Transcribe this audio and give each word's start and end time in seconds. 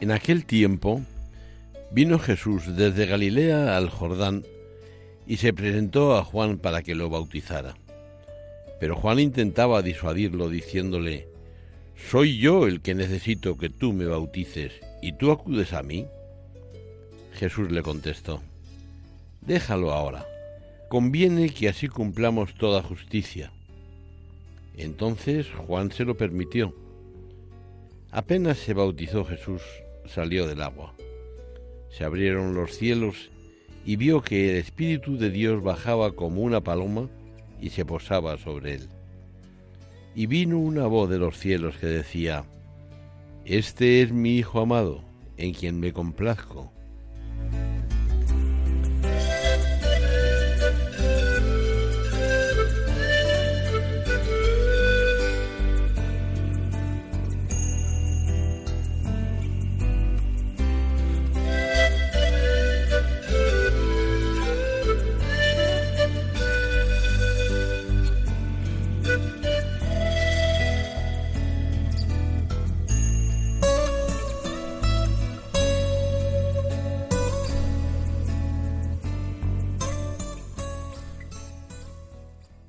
En 0.00 0.10
aquel 0.10 0.44
tiempo 0.44 1.00
vino 1.90 2.18
Jesús 2.18 2.76
desde 2.76 3.06
Galilea 3.06 3.78
al 3.78 3.88
Jordán 3.88 4.44
y 5.26 5.38
se 5.38 5.54
presentó 5.54 6.16
a 6.16 6.24
Juan 6.24 6.58
para 6.58 6.82
que 6.82 6.94
lo 6.94 7.08
bautizara. 7.08 7.76
Pero 8.78 8.94
Juan 8.94 9.18
intentaba 9.18 9.80
disuadirlo 9.80 10.50
diciéndole, 10.50 11.28
¿Soy 12.10 12.38
yo 12.38 12.66
el 12.66 12.82
que 12.82 12.94
necesito 12.94 13.56
que 13.56 13.70
tú 13.70 13.94
me 13.94 14.04
bautices 14.04 14.72
y 15.00 15.12
tú 15.12 15.30
acudes 15.30 15.72
a 15.72 15.82
mí? 15.82 16.06
Jesús 17.32 17.72
le 17.72 17.82
contestó, 17.82 18.42
Déjalo 19.40 19.92
ahora, 19.92 20.26
conviene 20.90 21.48
que 21.48 21.70
así 21.70 21.88
cumplamos 21.88 22.54
toda 22.54 22.82
justicia. 22.82 23.50
Entonces 24.76 25.46
Juan 25.66 25.90
se 25.90 26.04
lo 26.04 26.18
permitió. 26.18 26.74
Apenas 28.10 28.58
se 28.58 28.74
bautizó 28.74 29.24
Jesús, 29.24 29.62
salió 30.08 30.46
del 30.46 30.62
agua. 30.62 30.94
Se 31.90 32.04
abrieron 32.04 32.54
los 32.54 32.76
cielos 32.76 33.30
y 33.84 33.96
vio 33.96 34.20
que 34.20 34.50
el 34.50 34.56
Espíritu 34.56 35.16
de 35.16 35.30
Dios 35.30 35.62
bajaba 35.62 36.12
como 36.12 36.42
una 36.42 36.60
paloma 36.60 37.08
y 37.60 37.70
se 37.70 37.84
posaba 37.84 38.36
sobre 38.36 38.74
él. 38.74 38.88
Y 40.14 40.26
vino 40.26 40.58
una 40.58 40.86
voz 40.86 41.08
de 41.08 41.18
los 41.18 41.38
cielos 41.38 41.76
que 41.76 41.86
decía, 41.86 42.44
Este 43.44 44.02
es 44.02 44.12
mi 44.12 44.36
Hijo 44.36 44.60
amado, 44.60 45.04
en 45.36 45.52
quien 45.52 45.78
me 45.80 45.92
complazco. 45.92 46.72